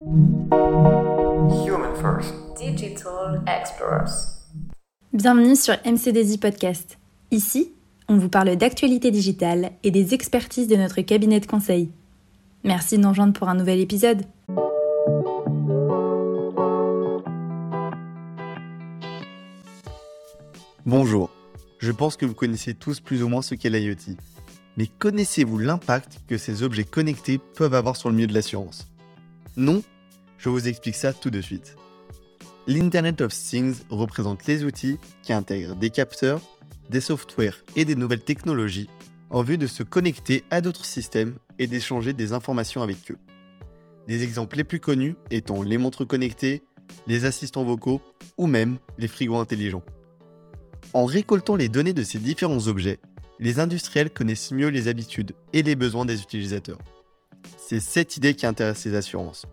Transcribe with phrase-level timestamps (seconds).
[0.00, 2.32] Human First.
[2.56, 4.44] Digital Explorers.
[5.12, 6.98] Bienvenue sur MCDZ Podcast.
[7.32, 7.72] Ici,
[8.08, 11.90] on vous parle d'actualité digitale et des expertises de notre cabinet de conseil.
[12.62, 14.22] Merci de nous rejoindre pour un nouvel épisode.
[20.86, 21.28] Bonjour,
[21.80, 24.14] je pense que vous connaissez tous plus ou moins ce qu'est l'IoT.
[24.76, 28.86] Mais connaissez-vous l'impact que ces objets connectés peuvent avoir sur le milieu de l'assurance?
[29.58, 29.82] Non
[30.38, 31.74] Je vous explique ça tout de suite.
[32.68, 36.40] L'Internet of Things représente les outils qui intègrent des capteurs,
[36.90, 38.88] des softwares et des nouvelles technologies
[39.30, 43.18] en vue de se connecter à d'autres systèmes et d'échanger des informations avec eux.
[44.06, 46.62] Des exemples les plus connus étant les montres connectées,
[47.08, 48.00] les assistants vocaux
[48.36, 49.82] ou même les frigos intelligents.
[50.92, 53.00] En récoltant les données de ces différents objets,
[53.40, 56.78] les industriels connaissent mieux les habitudes et les besoins des utilisateurs.
[57.56, 59.46] C'est cette idée qui intéresse les assurances,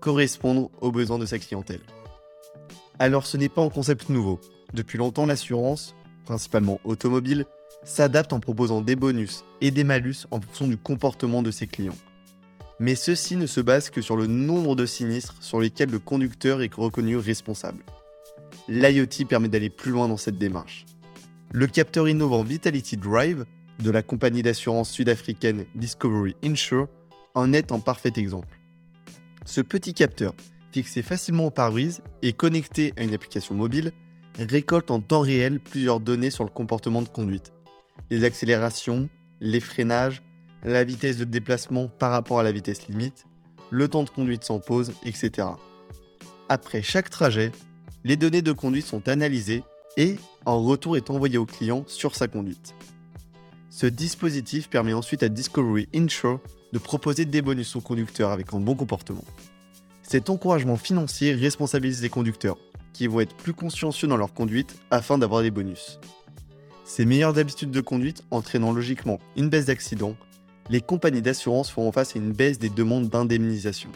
[0.00, 1.80] correspondre aux besoins de sa clientèle.
[2.98, 4.40] Alors ce n'est pas un concept nouveau.
[4.72, 7.46] Depuis longtemps, l'assurance, principalement automobile,
[7.84, 11.96] s'adapte en proposant des bonus et des malus en fonction du comportement de ses clients.
[12.78, 16.62] Mais ceci ne se base que sur le nombre de sinistres sur lesquels le conducteur
[16.62, 17.84] est reconnu responsable.
[18.68, 20.84] L'IoT permet d'aller plus loin dans cette démarche.
[21.52, 23.44] Le capteur innovant Vitality Drive
[23.82, 26.88] de la compagnie d'assurance sud-africaine Discovery Insure
[27.36, 28.58] en est un parfait exemple.
[29.44, 30.34] Ce petit capteur,
[30.72, 33.92] fixé facilement au pare-brise et connecté à une application mobile,
[34.38, 37.52] récolte en temps réel plusieurs données sur le comportement de conduite.
[38.10, 39.08] Les accélérations,
[39.40, 40.22] les freinages,
[40.64, 43.26] la vitesse de déplacement par rapport à la vitesse limite,
[43.70, 45.48] le temps de conduite sans pause, etc.
[46.48, 47.52] Après chaque trajet,
[48.04, 49.62] les données de conduite sont analysées
[49.98, 52.74] et en retour est envoyé au client sur sa conduite.
[53.76, 56.40] Ce dispositif permet ensuite à Discovery Insure
[56.72, 59.22] de proposer des bonus aux conducteurs avec un bon comportement.
[60.02, 62.56] Cet encouragement financier responsabilise les conducteurs,
[62.94, 66.00] qui vont être plus consciencieux dans leur conduite afin d'avoir des bonus.
[66.86, 70.16] Ces meilleures habitudes de conduite entraînant logiquement une baisse d'accidents,
[70.70, 73.90] les compagnies d'assurance feront face à une baisse des demandes d'indemnisation.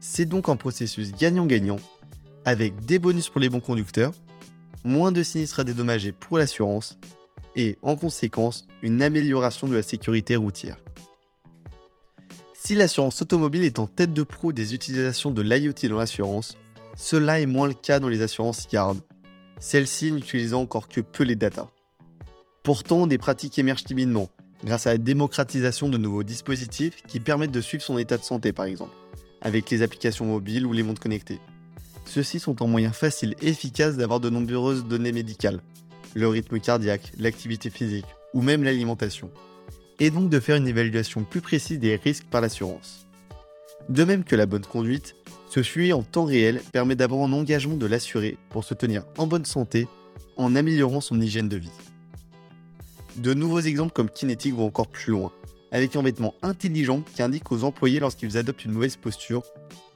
[0.00, 1.80] C'est donc un processus gagnant-gagnant,
[2.46, 4.14] avec des bonus pour les bons conducteurs,
[4.84, 6.98] moins de sinistres à dédommager pour l'assurance
[7.56, 10.76] et, en conséquence, une amélioration de la sécurité routière.
[12.54, 16.56] Si l'assurance automobile est en tête de proue des utilisations de l'IoT dans l'assurance,
[16.96, 18.98] cela est moins le cas dans les assurances yard,
[19.58, 21.68] celles-ci n'utilisant encore que peu les data.
[22.62, 24.28] Pourtant, des pratiques émergent timidement,
[24.64, 28.52] grâce à la démocratisation de nouveaux dispositifs qui permettent de suivre son état de santé
[28.52, 28.96] par exemple,
[29.40, 31.40] avec les applications mobiles ou les montres connectées.
[32.06, 35.60] Ceux-ci sont un moyen facile et efficace d'avoir de nombreuses données médicales,
[36.16, 39.30] le rythme cardiaque, l'activité physique ou même l'alimentation,
[40.00, 43.06] et donc de faire une évaluation plus précise des risques par l'assurance.
[43.90, 45.14] De même que la bonne conduite,
[45.50, 49.26] ce suivi en temps réel permet d'avoir un engagement de l'assuré pour se tenir en
[49.26, 49.88] bonne santé
[50.38, 51.70] en améliorant son hygiène de vie.
[53.16, 55.32] De nouveaux exemples comme Kinetic vont encore plus loin,
[55.70, 59.42] avec un vêtement intelligent qui indique aux employés lorsqu'ils adoptent une mauvaise posture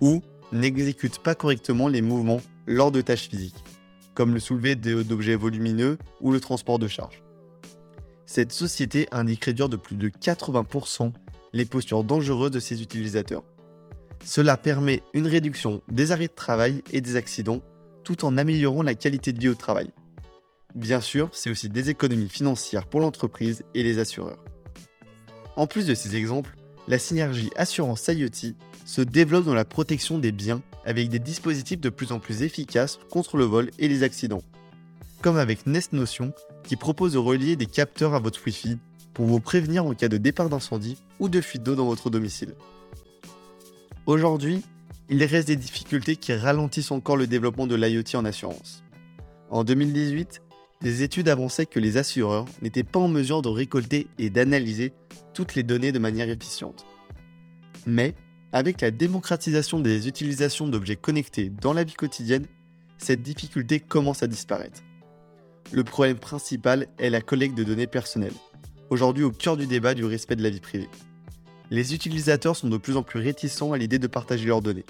[0.02, 0.20] ou
[0.52, 3.64] n'exécutent pas correctement les mouvements lors de tâches physiques,
[4.14, 7.22] comme le soulever d'objets volumineux ou le transport de charge.
[8.26, 11.12] Cette société indique réduire de plus de 80%
[11.52, 13.42] les postures dangereuses de ses utilisateurs.
[14.24, 17.60] Cela permet une réduction des arrêts de travail et des accidents
[18.04, 19.90] tout en améliorant la qualité de vie au travail.
[20.74, 24.44] Bien sûr, c'est aussi des économies financières pour l'entreprise et les assureurs.
[25.56, 26.54] En plus de ces exemples,
[26.86, 28.54] la synergie assurance IoT
[28.84, 32.98] se développe dans la protection des biens avec des dispositifs de plus en plus efficaces
[33.10, 34.42] contre le vol et les accidents.
[35.22, 36.32] Comme avec Nest Notion
[36.64, 38.78] qui propose de relier des capteurs à votre Wi-Fi
[39.14, 42.54] pour vous prévenir en cas de départ d'incendie ou de fuite d'eau dans votre domicile.
[44.06, 44.62] Aujourd'hui,
[45.08, 48.84] il reste des difficultés qui ralentissent encore le développement de l'IoT en assurance.
[49.50, 50.40] En 2018,
[50.80, 54.92] des études avançaient que les assureurs n'étaient pas en mesure de récolter et d'analyser
[55.34, 56.86] toutes les données de manière efficiente.
[57.86, 58.14] Mais
[58.52, 62.46] avec la démocratisation des utilisations d'objets connectés dans la vie quotidienne,
[62.98, 64.82] cette difficulté commence à disparaître.
[65.72, 68.34] Le problème principal est la collecte de données personnelles,
[68.90, 70.88] aujourd'hui au cœur du débat du respect de la vie privée.
[71.70, 74.84] Les utilisateurs sont de plus en plus réticents à l'idée de partager leurs données.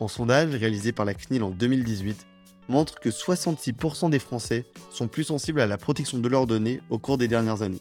[0.00, 2.26] Un sondage réalisé par la CNIL en 2018
[2.68, 6.98] montre que 66% des Français sont plus sensibles à la protection de leurs données au
[6.98, 7.80] cours des dernières années.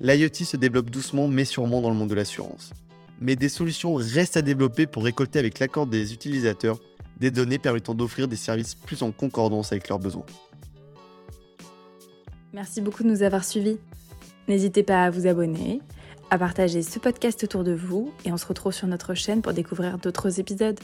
[0.00, 2.72] L'IoT se développe doucement mais sûrement dans le monde de l'assurance
[3.20, 6.78] mais des solutions restent à développer pour récolter avec l'accord des utilisateurs
[7.18, 10.26] des données permettant d'offrir des services plus en concordance avec leurs besoins.
[12.52, 13.78] Merci beaucoup de nous avoir suivis.
[14.46, 15.80] N'hésitez pas à vous abonner,
[16.30, 19.52] à partager ce podcast autour de vous et on se retrouve sur notre chaîne pour
[19.52, 20.78] découvrir d'autres épisodes.